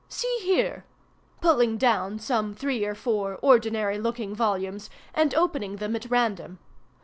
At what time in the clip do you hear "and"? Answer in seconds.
5.13-5.35